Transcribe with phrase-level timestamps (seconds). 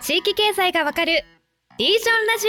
[0.00, 1.24] 地域経済がわかる
[1.76, 2.48] リージョンラジ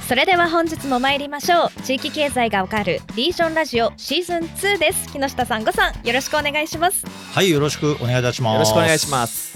[0.00, 8.54] オそれでは本日も参りましょう地域経済がわかるリージョンラジオシーズン2です木下さんごさんよろしくお願いしますはい、よろしくお願いいたします。
[8.54, 9.51] よろしくお願いします。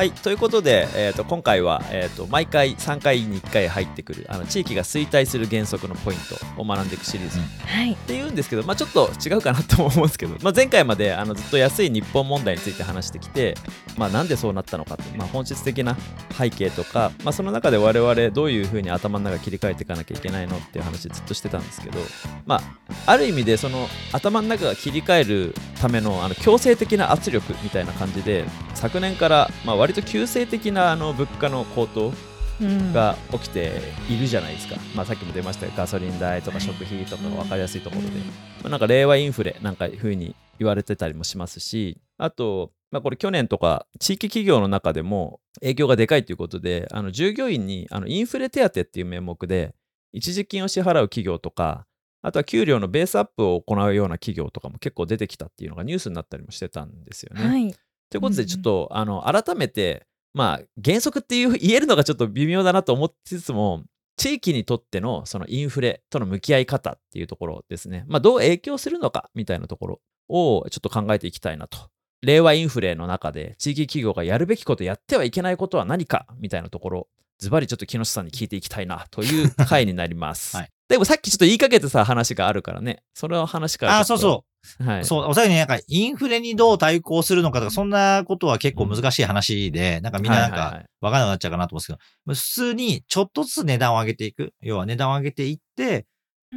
[0.00, 6.18] はい、ということで、えー、と今回は、えー、と毎回3回に1回入ってくるあの地域が衰退する原則のポイン
[6.56, 7.44] トを学んでいくシリーズ、うん。
[7.44, 7.92] はい。
[7.92, 13.54] っていうんですけど、まあ、ちょっと違うかなとも思うんですけど、まあ、前回まであのずっと安い日本問題について話してきて、
[13.98, 15.94] まあ、なんでそうなったのかって、まあ、本質的な
[16.32, 21.98] 背景とか、まあ、その中で我々どういうふうに頭の中切り替えていかなきゃいけないのっていう話ずっとしてたんですけど、
[22.46, 22.60] まあ、
[23.04, 32.12] ある意味でその頭の中が切り替えるためのあの強制的な圧力みたいな感じで昨年から、まあ、割と急性的なあの物価の高騰
[32.60, 32.92] うん。
[32.92, 49.74] が起きているじゃないですか、まあ、さっきも出ましたがガソリン代とか食費とかが分かりやすいところで、まあ、なんか令和インフレなんかいうふうに言われてたりもしますしあと、まあ、これ去年とか地域企業の中でも影響がでかいということであの従業員にあのインフレ手当っていう名目で
[50.12, 51.86] 一時金を支払う企業とか
[52.22, 57.46] あとは給料のベースアップを行うような企業とかも結構出てきたっていうのがニュースになったりもしてたんですよね。
[57.46, 57.74] はい
[58.10, 63.84] ということで、ちょっと、あの改めて、まあ、原則っていう言えるのがちょっと微妙だなと思ってつつも、
[64.16, 71.78] 地域にとってのそのインフレとの向き合い方っていうところですね、まあ、どう影響するのかみたいなところをちょっと考えていきたいなと。
[72.22, 77.08] 令和インフレの中で地域企業がやるべきこと、やってはいけないことは何かみたいなところ、
[77.38, 80.56] ズバリちょっと木下さんに聞いていきたいなという回になります。
[80.58, 84.22] はいでもさっきちょっと言いかけてた話があるからね、その話からあ、ちょっと。
[84.22, 84.49] そうそう。
[84.84, 90.86] はい、そう、おさらになんかインフレにどう対抗するのかとか、そんなことは結構難しい話で、なんかみんななんかはいはいはい。
[91.00, 94.52] わからなくなっちゃうかなと思うんですけど、普通にちょっとずつ値段を上げていく。
[94.60, 96.06] 要は値段を上げていって、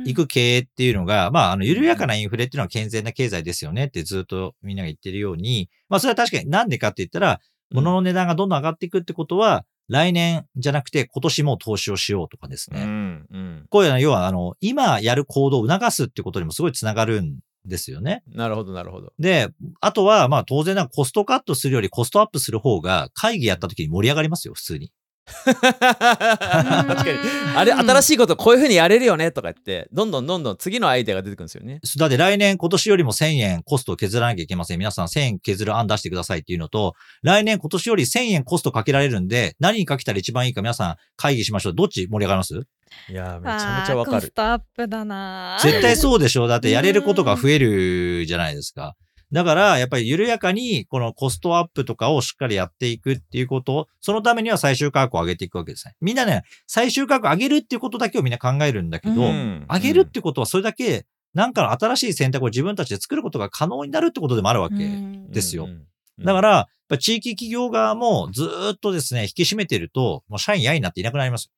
[0.06, 7.40] いく経営っていうのが、まあ、あの、緩やかなインフレっていうのは健全な経済ですよねってずっとみんなが言ってるように、まあ、それは確かになんでかって言ったら、
[7.72, 12.84] 物の値段がどんどん上がっていくってことは、来年じゃなくて今年も投資をしようとかですね。
[12.84, 13.66] うんうん。
[13.70, 18.24] こういうのは、要は、あの、今やる行動を促すってことにもすごいつながるんですよね。
[18.28, 19.14] なるほど、なるほど。
[19.20, 19.50] で、
[19.82, 24.92] あとは、まあ当然なコストカットするよりコストアップする方が会議やった時に盛り上がりますよ、普通に。
[25.46, 27.20] 確かに。
[27.56, 31.80] あれ、新しいことこういうふうにやれるよねとか言って、どんどんどんどん次のアイデアが出てくるんですよね。
[31.98, 34.80] だって来年今年よりも1000円コストを削らなきゃいけません。
[34.80, 41.74] 皆さん1000円削る案出してくださいっていうのと、来年今年より1000円コストかけられるんで、何にかけたら一番いいか皆さん会議しましょう。
[41.76, 42.62] どっち盛り上がります？
[43.10, 44.22] いやー、めちゃめちゃわかる。
[44.22, 48.96] コストアップだな絶対そうでしょだってやれることが増えるじゃないですか。
[49.34, 55.96] だから、やっぱり緩やかに、このコストアップとかをしっかりやっていくっていうこと、そのためには最終価格を上げていくわけですね。
[56.02, 64.76] みんなね、最終価格上げるっていうことだけをみんな考えるんだけど、うん上げるってことはそれだけ、なんかの新しい選択を自分たちで作ることが可能になるってことでもあるわけ。
[64.76, 65.88] うんですようんうん
[66.24, 71.52] だから、やっぱ地域企業側もずーっとですね、引き締めてると、もう社員やいになっていなくなります。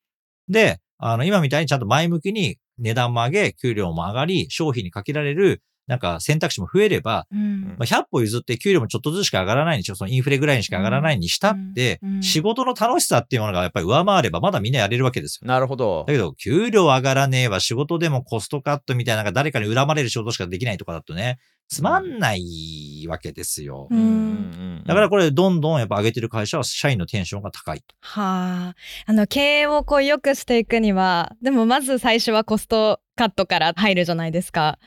[0.48, 15.48] で、あの、今みたいにちゃんと前向きに値段も上げ、給料も上がり、商品にかけられる、なんか選択肢も増えれば、うんまあ、100歩譲って給料もちょっとずつしか上がらないにしろ、そのインフレぐらいにしか上がらないにしたって、うんうん仕事の楽しさっていうものがやっぱり上回れば、まだみんなやれるわけですよ。
[15.48, 16.14] なるほどだ。
[16.14, 23.88] けど、給料上がらねえわ、仕事でもコストカットみたいな、なんか誰かに恨まれる仕事しかできないとかだとね、つまんないわけですよ。
[23.90, 27.84] うんうんだからこれ、どんどんやっぱ上げてる会社は社員のテンションが高い。
[28.02, 28.76] はあ、
[29.08, 34.78] あの経営をこう良くしていくには、でもまず最初はコストカットから入るじゃないですか。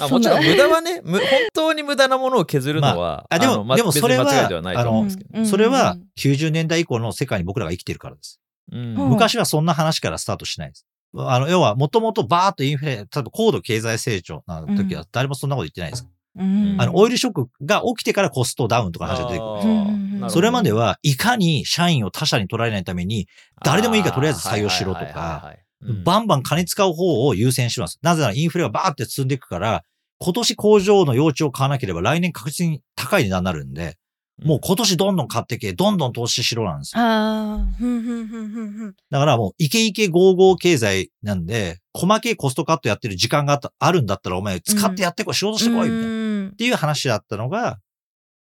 [0.00, 5.40] あもちろん無駄はね、む 本当に無駄なものを削るのは、まああでもでもそれは別に間違いではないと思うんですけど。
[5.40, 8.40] うんそれは90年代以降の世界に僕らが生きてるからです。
[8.72, 8.78] うん。
[8.78, 9.08] うん。
[9.10, 10.86] 昔はそんな話からスタートしないです。
[11.16, 16.06] あの、要は、もともとバーッとインフレ、例えば高度経済成長な時は誰もそんなこと言ってないです。
[16.36, 16.76] うん。
[16.78, 20.30] あの、オイルショックが起きてからコストダウンとかの話が出てくる。
[20.30, 23.26] それまでは、いかに社員を他社に取られないために、
[23.64, 27.98] 誰でもいいからとりあえず採用しろとか、うんバンバン金使う方を優先します。
[28.02, 29.84] なぜならインフレがバーって進んでいくから、
[30.18, 33.96] 今年工場の用地を買わなければ来年確実に高い値段になるんで、
[34.44, 37.02] もう今年どんどん買ってけ、どんどん投資しろなんですよ。
[37.02, 38.94] ああ、ふんふんふんふんふん。
[39.10, 46.06] だからもうイケイケゴーゴー経済なんで、細けいコストカットやってる時間があったあるんだったらお前使ってやってこい、仕事してこい、みたいな。
[46.06, 46.10] う
[46.44, 47.78] んっていう話だったのが、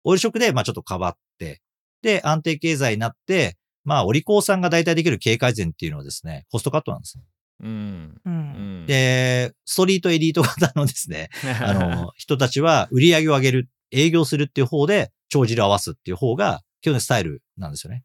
[0.04, 1.60] オイルショックでまあちょっと変わって、
[2.02, 7.18] で、安定経済になって、まあ、お利口さんが大体できる経営改善っていうのはですね、コストカットなんです。
[7.60, 11.30] うんううんんで、ストリートエリート型のですね、
[11.62, 18.04] あの、人たちは売り上げを上げる、営業するっていう方で、帳尻を合わすっていう方が、基本的にスタイルなんですよね。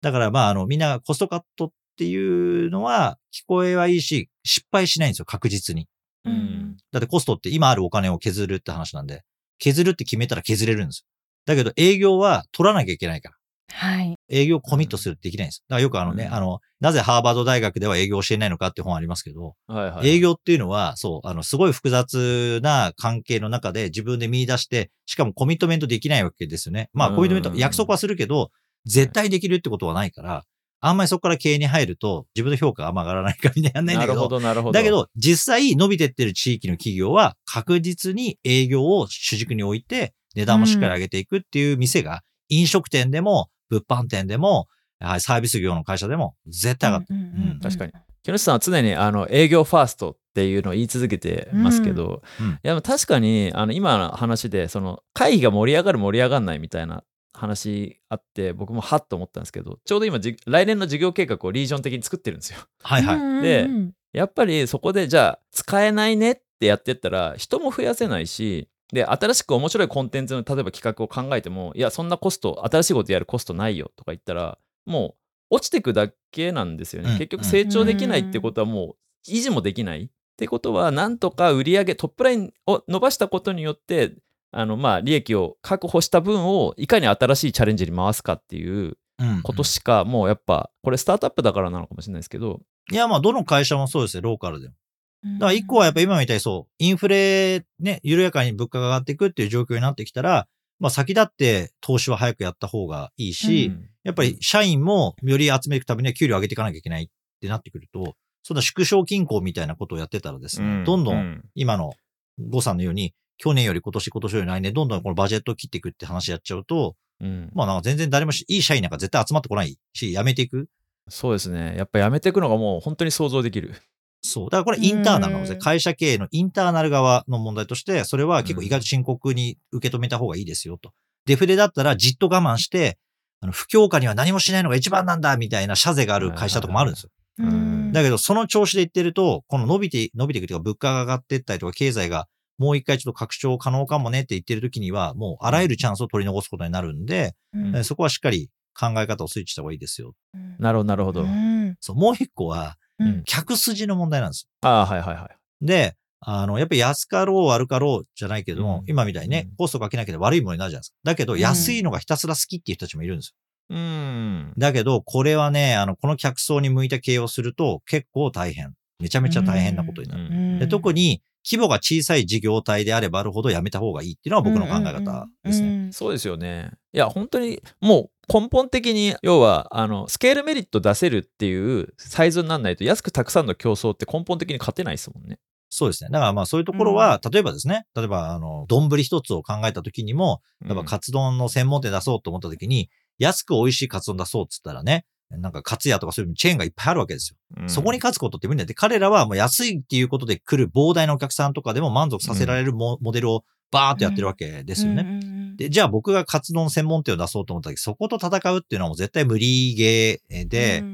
[0.00, 5.88] だからまあ、あの、みんながコストカットっていうのは、聞こえはいいし、失敗しないんですよ、確実に。
[6.24, 9.22] うんだってコストって今あるお金を削るって話なんで、
[9.58, 11.06] 削るって決めたら削れるんです
[11.46, 13.35] だけど営業は取らなきゃいけないから。
[13.68, 14.14] はい。
[14.28, 15.64] 営業コミットするってできないんです。
[15.68, 20.08] だからよくあのね、うんあの、なぜハーバード大学では営業を教えないのかって本ありますけど、はいはい。
[20.08, 26.90] 営業っていうのは、そう、あの、すごい複雑な関係の中で自分で見出して、しかもコミットメントできないわけですよね。
[26.92, 28.50] まあ、うんコミットメント、約束はするけど、
[28.86, 30.44] 絶対できるってことはないから、
[30.80, 34.72] あんまりそこから経営に入ると、自分の評価があんま上がらないからみんなやんないんだけど、なるほど、なるほど。
[34.72, 44.68] だけ、ど、実際伸びてってる地域の企業は確実に営業を主軸に置いて、値段もしっかり上げていくっていう店が、飲食店でも、物販店でも、
[44.98, 47.18] はいサービス業の会社でも、絶対上がってる。
[47.18, 47.92] うんうんうん確かに。
[48.22, 62.58] 木下さんは常にあの営業ファーストっていうのを言い続けてますけど、うんうんいや確かにあの今の話でその会議が盛り上がる盛り上がらないみたいな話あって僕もはっと思ったんですけどちょうど今じ来年の事業計画をリージョン的に作ってるんですよ。
[62.82, 63.42] はいはい。
[63.42, 63.68] で
[64.12, 75.16] やっぱりそこでじゃあ使えないねってやってったら人も増やせないしで新しく面白いコンテンツの例えば企画を考えてもいやそんなコスト新しいことやるコストないよとか言ったらも
[75.50, 77.18] う落ちてくだけなんですよね、うん。
[77.18, 78.96] 結局成長できないってことはも
[79.28, 84.14] う維持もできないってことはなんとか売り上げトップラインを伸ばしたことによって
[84.52, 89.42] あのまあ利益を確保した分をいかに新しいチャレンジに回すかっていううん。
[89.42, 92.60] ことしかもうやっぱこれスタートアップだからなのかもしれないですけど。
[92.92, 94.74] いや、まあ、どの会社もそうですよ、ローカルでも。
[95.24, 100.46] だから一個はやっぱ今みたいにそう、インフレね、緩やかに物価が上がっていくっていう状況になってきたら、
[100.78, 107.08] まあ先立って投資は早くやった方がいいし、うんやっぱり社員もより集めていくためには給料上げていかなきゃいけないっ
[107.40, 108.14] てなってくると、
[108.44, 111.94] そんな縮小均衡みたいなことをやってたらですね、どんどん今の
[112.38, 120.68] 呉さんのように、去年より今年、今年より来年、どんどんこのバジェットを切っていくって話やっちゃうと、うんまあなんか全然誰もしいい社員なんか絶対集まってこないし、辞めていく。
[121.08, 121.74] そうですね。
[121.76, 123.74] やっぱやめていくのがもう本当に想像できる。
[124.22, 124.50] そう。
[124.50, 130.92] だからこれインターナルなんで会社経営のインターナル側の問題として、それは結構意外と深刻に受け止めた方がいいですよと。
[131.26, 132.98] デフレだったらじっと我慢して、
[133.40, 137.10] あの不況下には何もしないのが一番なんだみたいな謝罪がある会社とかもあるんですよ。
[137.38, 142.28] うんだけど、その調子で言ってると、この伸びて、伸びていくというか、物価が上がっていったりとか、経済が
[142.58, 150.14] もう一回ちょっと拡張可能かもねって言ってる時には、もうあらゆるチャンスを取り残すことになるんで、うんえそこはしっかり考え方をスイッチした方がいいですよ。
[150.58, 151.22] なるほど、なるほど。
[151.22, 154.68] うんそう、もう一個は、うん客筋の問題なんですよ。
[154.68, 155.66] ああ、はいはいはい。
[155.66, 160.96] で、あの、やっぱり安かろう悪かろうじゃないけども、うん今みたいにね、うんコストかけなきゃ悪いものになるじゃないですか。
[161.04, 163.34] だけど、うん安いのがひたすら好きっていう人たちもいるんですよ。
[163.68, 164.52] うん。
[164.56, 168.74] だけど、これはね、あの、この客層に向いた経営をすると結構大変。
[168.98, 170.24] めちゃめちゃ大変なことになる。
[170.24, 175.86] うんで特に規模が小さい事業体であればあるほどやめた方がいいっていうのは僕の考え方ですね。
[175.86, 175.92] ね。
[175.92, 176.72] そうですよね。
[176.92, 185.38] いや、本当にもう根本的に、要は、あの、スケールメリット出せるっていうサイズにならないと、安くたくさんの競争って根本的に勝てないですもんね。
[185.68, 186.10] そうですね。
[186.10, 197.36] だからまあそういうところは、例えばですね、例えばあの、丼一つを考えた時にも、例えばカツ丼の専門店出そうと思った時に、安く美味しいカツ丼出そうっつったらね、なんかカツ屋とかそういうチェーンがいっぱいあるわけですよ。
[197.62, 205.20] うんそこに勝つことって無理だって、彼らはもう安いっていうことで来る膨大なお客さんとかでも満足させられるモ,、モデルをバーっとやってるわけですよね。
[205.58, 210.84] ねで、じゃあ僕がカツ丼専門店を出そうと思った時、そこと戦うっていうのはもう絶対無理ゲーで、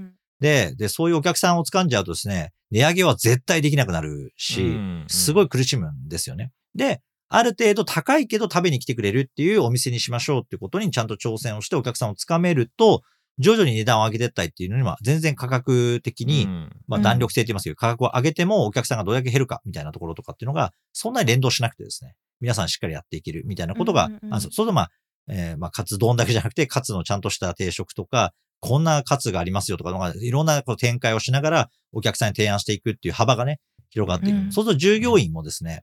[0.40, 6.50] で、で、そういうお客さんを掴んじゃうとですね、値上げは絶対できなくなるし、うんすごい苦しむんですよね。
[6.74, 13.02] で、ある程度高いけど食べに来てくれるっていうお店にしましょうってことにちゃんと挑戦をしてお客さんをつかめると、
[13.38, 16.70] 徐々に値段を上げてったりっていうのには全然価格的に、うん。
[16.86, 24.90] まあ弾力性って言いますけど、価格を上げてもお客さんがどれだけ減るかみたいなところとかっていうのが、そんなに連動しなくてですね、皆さんしっかりやっていけるみたいなことが、うんうんうんあそうそうするとまあ、
[25.28, 33.60] えーまあ、カツ丼だけじゃなくて、カツのちゃんとした定食とか、こんなカツがありますよとかいろんなこう展開をしながら、お客さんに提案していくっていう幅がね、
[33.90, 34.36] 広がっていく。
[34.36, 34.52] うん。
[34.52, 35.82] そうすると従業員もですね、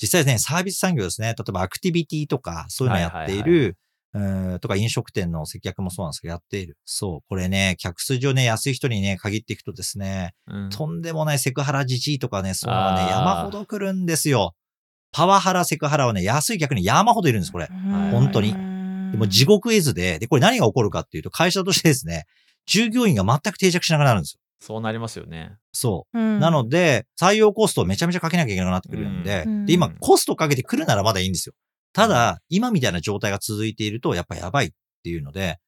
[0.00, 3.76] 実際ですね、サービス産業ですね、例えばアクティビティとか、そういうのやっていはいはいる、
[4.14, 6.76] うとか飲食店の接客もそうなんですけど、やっている。
[6.84, 7.20] そう。
[7.28, 14.54] これね、客数上ね、安い人にね、限っていくとですね、うんとんでもないセクハラじじいとかね、そういうのがね、山ほど来るんですよ。
[15.12, 17.68] パワハラ、セクハラはね、安い客に山ほどいるんです、これ。
[18.10, 18.52] 本当に
[19.10, 22.26] でも地獄絵図で、で、これ何が起こるかっていうと、会社としてですね、
[22.66, 24.40] 従業員が全く定着しなくなるんですよ。
[24.60, 25.52] そうなりますよね。
[25.72, 26.18] そう。
[26.18, 31.54] ななので、採用コストをめちゃめちゃかけなきゃいけなくなってくるんで、うんで、今、コストかけてくるならまだいいんですよ。
[31.92, 34.70] ただ、今みたいな状態が続いていると、やっぱやばいっ
[35.02, 35.58] ていうので、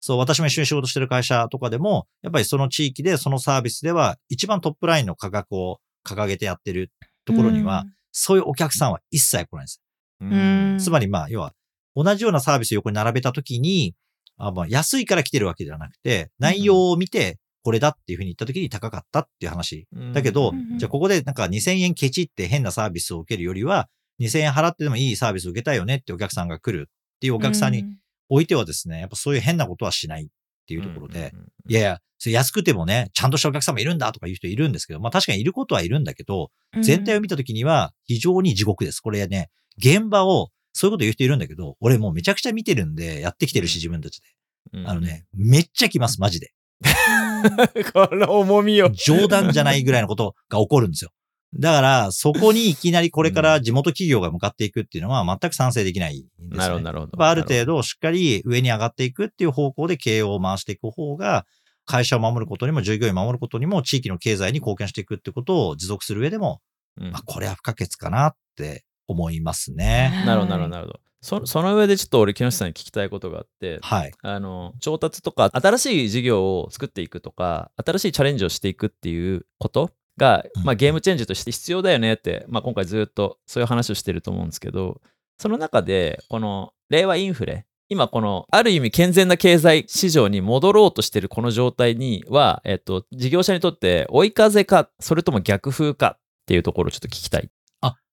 [0.00, 6.92] そう、私も一緒に仕事してる会社とかでも、やっぱりその地域で、そのサービスでは、一番トップラインの価格を掲げてやってる
[7.24, 9.80] ところには、そういうお客さんは一切来ないんです。
[10.20, 11.54] ううんつまり、まあ、要は、
[11.96, 13.94] 同じようなサービスを横に並べたときに、
[14.36, 19.86] あまあ、安いから来てるわけではなくて、内容を見て、これだっていうふうに言ったときに高かったっていう話。
[20.12, 23.88] だけど、うんじゃあここでなんか2000円ケチって変なサービスを受けるよりは、
[24.20, 27.86] 2000円払ってでもいいサービスを受けたいよねってお客さんが来るっっていうお客さんに
[28.28, 30.28] おいてはですね、やっぱそういう変なことはしないっ
[30.68, 36.50] ていうところで、うんうんうんいやいや、それ安くてもね、ちゃんとしたお客さんもいるんだとかいう人いるんですけど、まあ確かにいることはいるんだけど、
[36.82, 39.00] 全体を見たときには非常に地獄です。
[39.00, 44.28] これね、現場を、そういうこと言う人いるんだけど、俺もうめちゃくちゃ見てるんで、やってきてるし、自分たちで。
[44.74, 46.52] うんあのね、めっちゃ来ます、マジで。
[47.94, 48.90] この重みを。
[48.90, 51.10] 冗談じゃないぐらいのことが起こるんですよ。
[51.56, 56.56] だから、そこにいきなりこれから地元企業が向かっていくっていうのは全く賛成できないんですよ、ね。
[56.56, 57.24] なるほど、なるほど。
[57.24, 61.46] ある程度しっかり上に上がっていくっていう方向で経営を回していく方が、
[61.86, 66.60] 会社を守ることにも従業員を守ることにも地域の経済に貢献していくってことを持続する上でも、
[66.98, 70.22] うんまあ、これは不可欠かなって思いますね。
[70.26, 71.00] なるほど、なるほど、なるほど。
[71.20, 74.12] そその上でちょっと俺、木下さんに聞きたいことがあって、はい。
[74.22, 85.00] あの、調達とか、新しい事業を作っていくとか、新しいチャレンジをしていくっていうことが、うんまあ、ゲームチェンジとして必要だよねって、まあ、今回ずっとそういう話をしてると思うんですけど、
[85.38, 97.50] その中で、この令和インフレ、今このある意味健全な経済市場に戻ろうとしてるこの状態には、えっと、事業者にとって追い風か、それとも逆風かっていうところをちょっと聞きたい。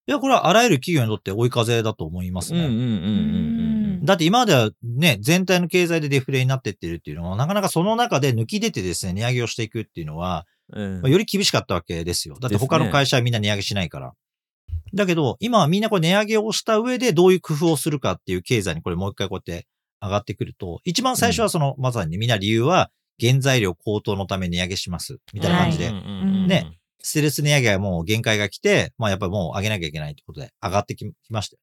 [0.07, 2.59] いや、これはあらゆる企業にとって追い風だと思いますね。
[2.59, 12.37] うんうんうんうんうんだって今まではね、全体の経済でデフレになってってるっていうのは、なかなかその中で抜き出てですね、値上げをしていくっていうのは、うんまあより厳しかったわけですよ。
[12.39, 14.13] だって他の会社はみんな値上げしないから。
[14.93, 19.67] だけど、今はみんなこれ値上げをした上でどういう工夫をするかっていう経済にこれもう一回こうやって
[20.01, 25.19] 上がってくると、一番最初はその、まさにねみんな理由は、原材料高騰のため値上げします。
[25.33, 25.87] みたいな感じで。
[25.87, 31.59] うんうんうんうんねステルス値上げはもう限界が来て、まあやっぱりもう上げなきゃいけないってことで上がってききましたよ。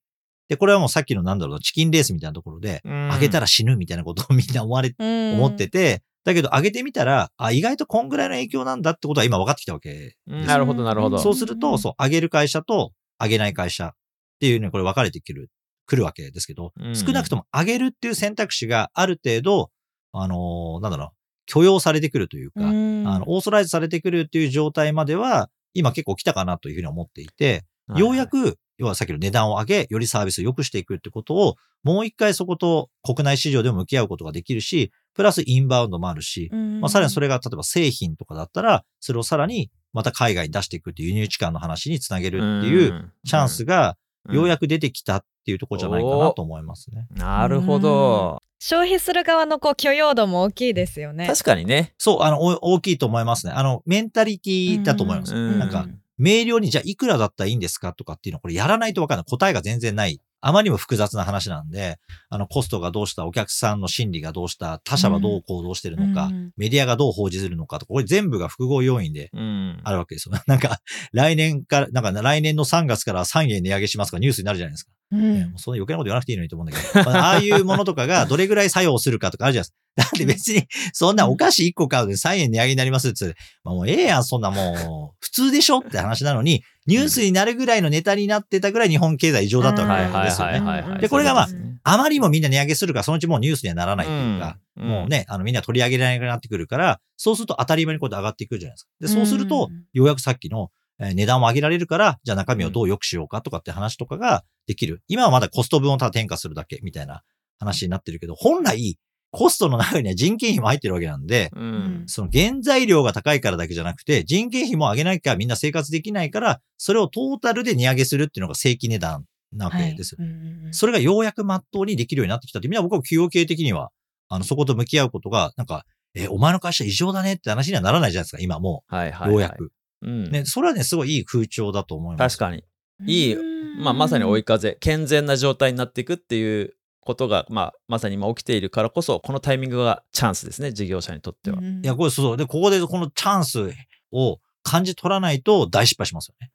[0.48, 10.16] で、これはもうさっきのなんだろうな、チキンレースみたいなところで、うん上げたら死ぬみたいなことをみんな思われ、思ってて、だけど上げてみたら、あ、意外とこんぐらいの影響なんだってことは今分かってきたわけです。
[10.26, 10.46] ようん。
[10.46, 11.18] なるほど、なるほど。
[11.18, 13.90] そうすると、そう、上げる会社と上げない会社っ
[14.38, 15.50] ていうね、これ分かれてくる、
[15.86, 16.94] くるわけですけど、うん。
[16.94, 19.70] 少なくとも上げるっていう選択肢がある程度、
[20.12, 21.08] あのーなんだろう、
[21.46, 27.64] 許容されてくるというか、あの、オーソライズされてくるっていう状態までは、今結構来たかなというふうに思っていて、
[27.96, 43.96] ようやく、要はさっきの値段を上げ、よりサービスを良くしていくってことを、もう一回そこと国内市場でも向き合うことができるし、プラスインバウンドもあるし、まあ、さらにそれれが例えば製品とかだったら、それをさらにまた海外に出していくっていう輸入地間の話につなげるっていうチャンスが
[44.30, 44.60] ようやく。
[44.60, 47.08] く出てきたっていうところじゃないかなと思いますね。
[47.16, 48.38] なるほど。
[48.60, 51.26] 消費する側のこう許容度も大きいですよね。
[51.26, 51.94] 確かにね。
[51.98, 53.52] そう、あの、お大きいと思いますね。
[53.52, 55.34] あの、メンタリティだと思います。
[55.34, 59.24] うんなんか、明瞭にじゃあいくらだったらいいんですかとかっていうのはこれやらないとわかんない。
[59.28, 60.20] 答えが全然ない。
[60.40, 61.98] あまりにも複雑な話なんで、
[62.30, 69.80] あの、コストがどうした、お客さんの心理がどうした、他社はどう行動してるのか、うんメディアがどう報じするのかとか、これ全部が複合要因でうん。
[69.84, 70.34] あるわけですよ。
[70.46, 70.80] なんか、
[71.12, 74.90] 来年から、なんか来年の3月から3円値上げしますとかニュースになるじゃないですか。
[75.10, 79.78] うんねもうそんな余計なこと言わなくていいのにと思うんだけど、 まあああいうものとかがどれぐらい作用するかとかあるじゃないですか。
[79.98, 90.98] だって別に、そんなお菓子1個買うで3円値上げになりますって、まあ、もうええやん、そんなもう、普通でしょって話なのに、ニュースになるぐらいのネタになってたぐらい日本経済異常だったわけですよね。
[91.02, 91.48] でこれがまあ
[91.82, 98.90] あまりにもみんな値上げするから、そのうちもうニュースにはならないというか、うんもうね、あのみんな取り上げられなくなってくるから、そうすると当たり前にこうやって上がっていくじゃないですか。
[99.00, 105.02] で、そうすると、ようやくさっきの、えー値段を上げられるから、じゃあ中身をどう良くしようかとかって話とかができる。
[105.08, 107.22] 今はまだコスト分をただ転嫁するだけみたいな
[107.58, 108.98] 話になってるけど、本来、
[109.30, 111.68] コストの中には人件費も入ってるわけなんで、ううん
[112.04, 112.04] ん。
[112.06, 120.24] その原材料が高いからだけじゃなくて、人件費も上げなきゃみんな生活できないから、それをトータルで値上げするっていうのが正規値段なわけですよ。
[120.24, 120.34] はい
[120.72, 123.90] それがようやく真っ当にできるようになってきたって、みんな僕は企業系的には、
[124.28, 128.94] あの、そこと向き合うことが、なんか、え、お前の会社異常だねって話にはならないじゃないですか、今もう。
[128.94, 129.30] はいはいはい。
[129.30, 129.72] ようやく。
[130.02, 130.30] うん。
[130.30, 132.36] ね、それはね、すごいいい風潮だと思います。
[132.36, 132.64] 確かに。
[133.06, 141.58] いいうんまあ、まさに追い風、健全な状態になっていくっていうことが、まあ、まさに今起きているからこそ、このタイミングがチャンスですね、事業者にとっては。
[141.58, 142.36] うんいや、これそうそう。
[142.36, 143.70] で、ここでこのチャンス
[144.12, 146.50] を感じ取らないと大失敗しますよね。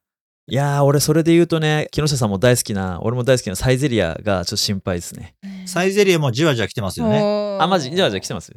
[0.48, 5.36] いやー、俺、それで言うとね、木下さんも大好きな、俺も大好きなサイゼリアがちょっと心配ですね。
[5.66, 7.58] サイゼリアもじわじわ来てますよね。
[7.62, 8.54] あ、マジ、じゃあ、じゃあ来てます？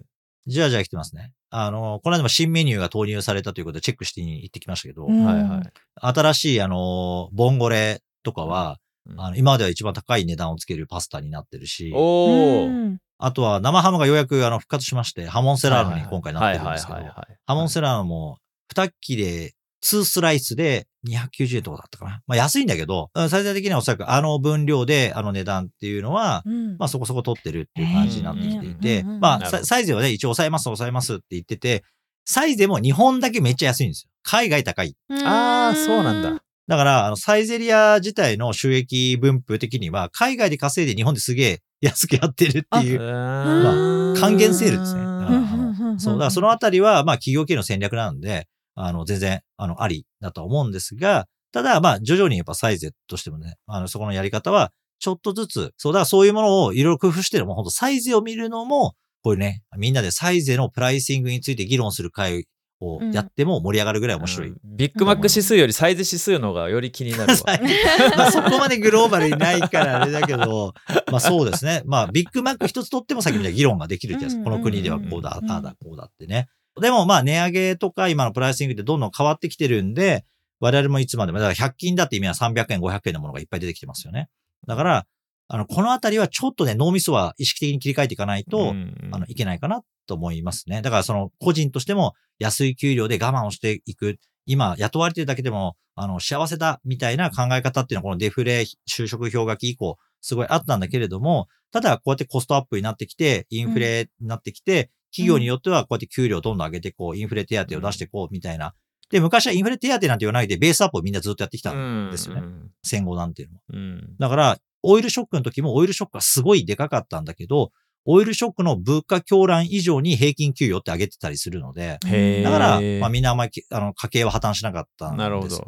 [0.48, 1.32] じわじわ来てますね。
[1.50, 5.72] あの、この間も新メニューが投入されたということでチェックして行ってきましたけど、うんはいはい。
[6.00, 8.76] 新しいあの、ボンゴレとかは、うん
[9.16, 12.66] あの今までは一番高い値段をつけるパスタになってるし、おー。
[12.66, 16.98] うんあとは生ハムがようやくあの復活しまして、ハモンセラーノに今回なってるんですけど。
[16.98, 18.38] ハモンセラーノも
[18.74, 22.20] 2切れ2スライスで290円とかだったかな。
[22.26, 31.84] まあ安いんだけど、うん最終的にはおそらくあの分量であの値段っていうのは、うんまあそこそこ取ってるっていう感じになってきていて、まあササイズはね、一応抑えます抑えますって言ってて、
[32.24, 34.10] サイズでも日本だけめっちゃ安いんですよ。
[34.22, 34.94] 海外高い。
[35.08, 36.42] あーそうなんだ。
[36.68, 45.98] だから、あの、サイゼリア自体の収益分布的には、海外で稼いで日本ですげえ安くやってるっていう、まあ還元セールですね。
[45.98, 57.46] そう、だからそのあたりは、まあ企業系の戦略なんで、あの、全然、あの、ありだとは思うんですが、ただ、まあ、徐々にやっぱサイゼとしてもね、あの、そこのやり方は、ちょっとずつ、そう、だからそういうものをいろいろ工夫してる。
[57.46, 62.46] もう本当サイゼを見るのも、こういうね、みんなでサイゼのプライシングについて議論する会
[62.80, 64.48] をやっても盛り上がるぐらい面白い。
[64.48, 67.38] うんビッグマック指数よりサイゼ指数の方がより気になるわ。
[68.14, 70.74] まあそこまでグローバルにないからあれだけど、
[71.10, 71.82] まあそうですね。
[71.86, 74.44] まあビッグマック一つとってもさっきみたいに議論ができるじゃないですか。
[74.44, 76.48] この国ではこうだ、うんああだ、こうだってね。
[76.78, 80.26] でもまあ値上げとか今のプライシングってどんどん変わってきてるんで、
[80.60, 84.28] 我々もいつまでも、だから100均だって今は300円、500円のものがいっぱい出てきてますよね。
[84.66, 85.06] だから、
[85.48, 90.82] あの、このあたりはちょっとね、脳みそは意識的に切り替えていかないと、うんあの、いけないかなと思いますね。
[90.82, 94.18] だからその個人としても安い給料で我慢をしていく。
[94.46, 108.74] 今、雇われてるだけでも、あの、幸せだみたいな考え方っていうのはこのデフレ就職氷河期以降、すごいあったんだけれども、ただこうやってコストアップになってきて、インフレになってきて、企業によってはこうやって給料をどんどん上げていこう、インフレ手当を出していこうみたいな。
[109.10, 112.40] で、昔はインフレ手当なんて言わないで、ベースアップをみんなずっとやってきたんですよね。
[112.42, 113.60] うん戦後なんていうのは。
[113.72, 117.72] うんだから、オイルショックの時もオイルショックがすごいでかかったんだけど、
[118.06, 121.98] オイルショックの物価狂乱以上に平均給与って上げてたりするので、
[122.44, 125.28] だから、まあみんなあんまりきあの家計は破綻しなかったんですよね。
[125.28, 125.66] なるほど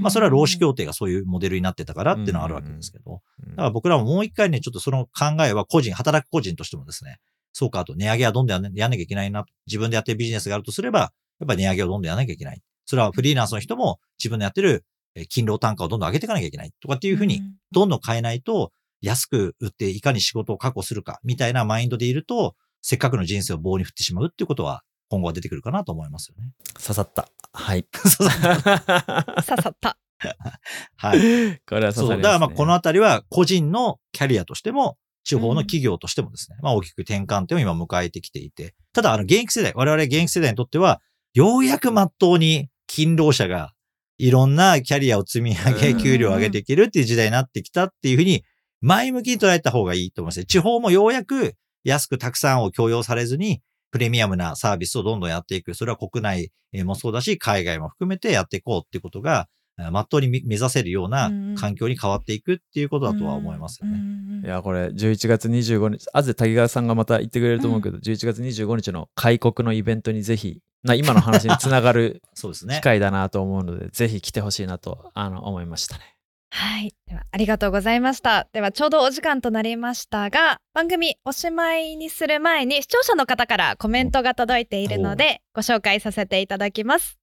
[0.00, 7.18] まあそれは労使協定がそういうモデルになってたからっていうのはあるわけですけど、うんだから僕らももう一回ね、ちょっとその考えは個人、働く個人としてもですね、
[7.52, 9.44] そうか、あと値上げはどんどんやんなきゃいけないな。
[9.66, 12.60] 自分でやってるビジネスがあるとすれば、やっぱり値上げをどんどんやんなきゃいけない。
[12.84, 14.84] それはフリーランスの人も自分でやってる
[15.16, 17.40] えー勤労単価をどんどん上げていかなきゃいけないとかっていうふうに、
[17.72, 26.52] どんどん変えないと、安く売っていかに仕事を確保するか、みたいなマインドでいると、せっかくの人生を棒に振ってしまうっていうことは、今後は出てくるかなと思いますよね。
[26.74, 27.28] 刺さった。
[27.52, 27.84] はい。
[27.92, 29.98] 刺さった。
[30.96, 31.60] はい。
[31.66, 31.96] これは刺さります、ね。
[31.98, 32.22] そう。
[32.22, 41.00] だからまあこのあたりは個人のキャリアとしても、地方の企業としてもですね、まあ大きく転換点を今迎えてきていて、ただあの現役世代、我々現役世代にとっては、
[41.34, 43.72] ようやく真っ当に勤労者が
[44.18, 48.44] いろんなキャリアを積み上げ、うん給料を上げていけるっていう時代になってきたっていうふうに、
[48.80, 50.46] 前向きに捉えた方がいいと思いますね。
[50.46, 53.60] 地方もようやく安くたくさんを強要されずに、
[53.90, 55.74] プレミアムなサービスをどんどんやっていく。
[55.74, 56.50] それは国内
[56.84, 59.48] もそうだし、海外も含めてやっていこうっていうことが、
[59.90, 63.98] まっとうに目指せるような環境に変わっていくっていうことだとは思いますよね。
[64.44, 72.80] いや、これ、11月25日、あず滝川さんがまた言ってくれると思うけど、11月25日の開国のイベントにぜひ、な今の話につながる そうですね機。
[72.80, 76.15] 会だなと思うので、ぜひ来てほしいなとあの思いましたね。
[76.50, 76.94] はい。
[77.06, 78.48] では、ありがとうございました。
[78.52, 87.18] では、ちょうどお時間となりましたが、番組おしまいにする前に、視聴者の方からコメントが届いているので、ご紹介させていただきます。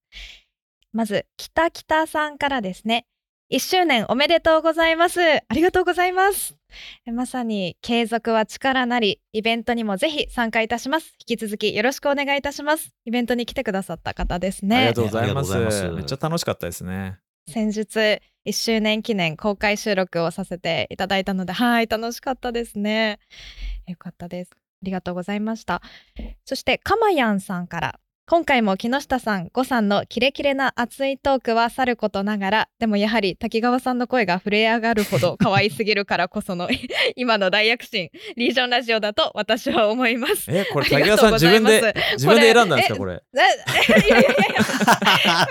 [0.91, 3.05] まず、北北さんからですね。
[3.51, 5.19] 1周年おめでとうございます。
[5.21, 6.55] ありがとうございます。
[7.05, 11.15] まさに継続は力なり、イベントにもぜひ参加いたします。
[11.27, 12.91] 引き続きよろしくお願いいたします。
[13.05, 14.93] イベントに来てくださった方ですありねが。
[14.93, 15.53] とうございます。
[15.53, 17.19] ありがとうございますめっちゃ楽しかったですね。
[17.47, 23.19] 先日1周年記念公開収録をさせていただいたのではい楽しかったですね。
[23.87, 24.51] よかったです。
[24.53, 25.81] ありがとうございました。
[26.45, 36.69] そしてかまやんさんから今回も木下さん、呉さんのキレキレな熱いトークはさることながら、でもやはり滝川さんの声が震え上がるほど 可愛すぎるからこその
[37.17, 40.45] 今の大躍進、リージョンラジオだと私は思います。
[40.47, 43.13] え、これ滝川さん自分で自分で選んだんですか、これ。
[43.13, 44.29] いやいや、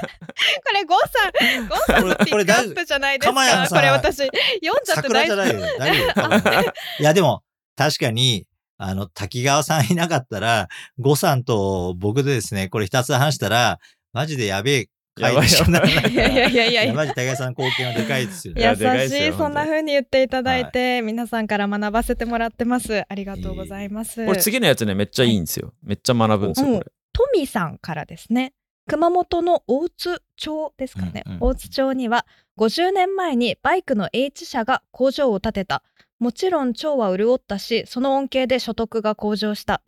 [0.64, 3.68] これ、ゴーさん、ゴーさんのピックアップじゃないですか？
[3.68, 5.36] これ私、読んじゃって大丈夫？
[5.36, 5.78] 桜じゃないよ。
[5.78, 6.64] 大丈夫多分
[6.98, 7.42] いや、でも、
[7.76, 8.46] 確かに、
[8.78, 13.78] あの、滝川さんいなかったら、呉さんと僕でですね、これ二つ話したら、
[14.12, 14.88] マジでやべえ
[15.20, 15.70] 回でしょ。
[15.70, 18.62] やばいやばいやいやいやいやいやマジ滝川さん貢献はでかいですよね。
[18.62, 18.74] 優
[19.08, 23.02] しい、そんな風に言っていただいて、皆さんから学ばせてもらってます。
[23.06, 24.24] ありがとうございます。
[24.24, 25.74] これ次のやつね、めっちゃいいんですよ。
[25.82, 26.90] めっちゃ学ぶんですよ、うんこれ。
[27.12, 28.54] トミさんからですね
[28.90, 32.26] 熊本の大津町ですかね、うんうん大津町には
[32.58, 35.84] 50年前にバイクの H 社が工場を建てた。
[36.18, 39.80] もちろん町は潤ったしその恩恵で所得が向上した。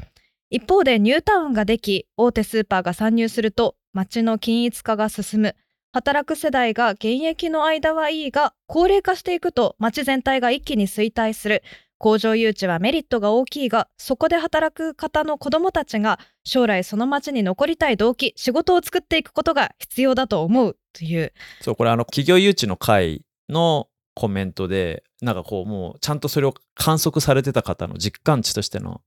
[0.51, 5.57] 一方でニュータウンができ大手スーパーが参入すると町の均一化が進む。
[5.93, 11.65] 働く世代が現役の間はいいが高齢化していくと町全体が一気に衰退する
[12.03, 29.01] 工場誘致はメリットが大きいがそこで働く方の子どもたちが将来その町に残りたい動機仕事を作っていくことが必要だと思うというそう、これあの、企業誘致の会のコメントで、なんかこう、もう、ちゃんとそれを観測されてた方の実感値としての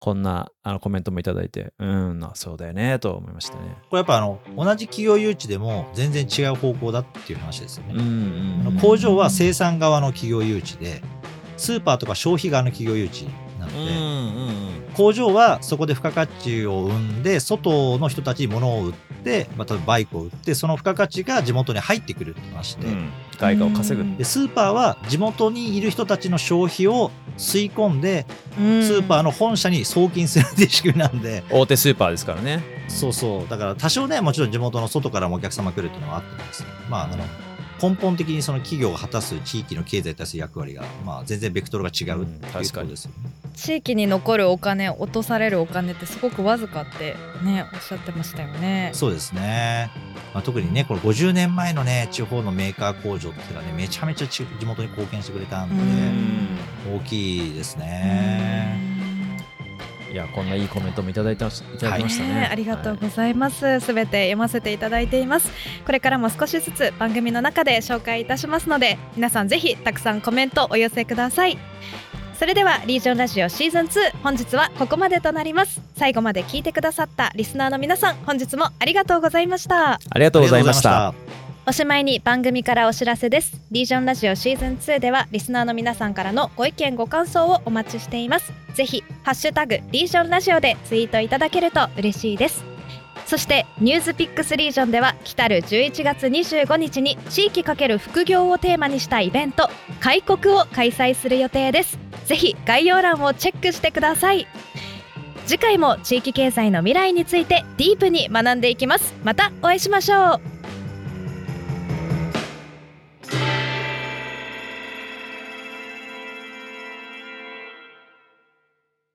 [0.00, 3.76] こんなあのコメントもいただいて、うん、あそうだよね、と思いましたね。
[3.90, 7.94] これやっぱあの、同じ企業誘致でも全然違う方向だっていう話ですよね。
[7.94, 11.02] うんうんあの工場は生産側の企業誘致で、
[11.58, 14.78] スーパーとか消費側の企業誘致なので、うんうんうん。
[14.94, 18.92] 工場はそこで付加価値を生んで、外の人たちに物を売っ
[19.24, 23.10] て、またバイクを売って、その付加価値が地元に入ってくるって話で、うん。
[23.38, 24.16] 外貨を稼ぐ。
[24.16, 32.62] でスーパーは地元にいる人たちの消費を吸い込んで、スースーパーの本社に送金するっていう仕組みなんで、大手スーパーですからね。
[32.88, 37.16] そうそう、だから多少ね、もちろん地元の外からもお客様来るっていうのはあってもですね、まあ、あの
[37.80, 43.30] 根本的にその企業が果たす地域の経済に対する役割が、まあ、全然ベクトルが違うっていうところですよね。
[43.54, 48.90] 地域に残るお金落とされるお金ってすごくわずかってねおっしゃってましたよね。
[48.94, 49.90] そうですね。
[50.34, 56.48] まあ、特にね、この50年前のね、地方のメーカー工場っていうのはね、めちゃめちゃち地元に貢献してくれたんで、うん
[56.96, 58.67] 大きいですね。
[60.10, 62.34] いや、こんないいコメントもいただいてましいただきましたね。
[62.34, 63.80] ねありがとうございます。
[63.80, 65.50] すべ、て読ませていただいています。
[65.84, 71.58] これからも少しずつ番組の中で紹介いたしますので、皆さんぜひたくさんコメントお寄せください。
[72.38, 81.47] それではリージョンラジオシーズン2本日はここまでとなります最後まで聞いてくださったリスナーの皆さん本日もありがとうございましたありがとうございました。
[81.68, 83.60] おしまいに番組からお知らせです。
[83.70, 88.54] リージョンラジオシーズン2ではリスナーの皆さんからのご意見ご感想をお待ちしています。
[88.72, 92.64] ぜひハッシュタグリージョンラジオでツイートいただけると嬉しいです。
[93.26, 99.68] そしてニュースピックスリージョンでは来たる11月25日に地域×副業をテーマにしたイベント
[100.00, 101.98] 開国を開催する予定です。
[102.24, 104.46] ぜひ概要欄をチェックしてください。
[105.44, 109.14] 次回も地域経済の未来についてディープに学んでいきます。
[109.22, 110.57] またお会いしましょう。